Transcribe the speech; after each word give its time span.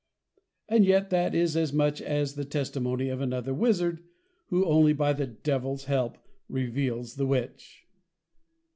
And 0.67 0.83
yet, 0.83 1.11
that 1.11 1.35
is 1.35 1.55
as 1.55 1.71
much 1.71 2.01
as 2.01 2.33
the 2.33 2.43
Testimony 2.43 3.07
of 3.09 3.21
another 3.21 3.53
Wizzard, 3.53 4.03
who 4.47 4.65
only 4.65 4.93
by 4.93 5.13
the 5.13 5.27
Devil's 5.27 5.83
help 5.83 6.17
reveals 6.49 7.17
the 7.17 7.27
Witch. 7.27 7.85